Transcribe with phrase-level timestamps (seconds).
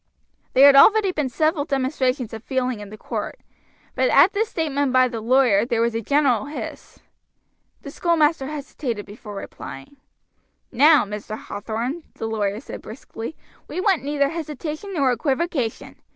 [0.53, 3.39] There had already been several demonstrations of feeling in court,
[3.93, 7.01] but at this statement by the lawyer there was a general hiss.
[7.83, 9.97] The schoolmaster hesitated before replying.
[10.71, 11.37] "Now, Mr.
[11.37, 13.35] Hathorn," the lawyer said briskly,
[13.67, 15.97] "we want neither hesitation nor equivocation.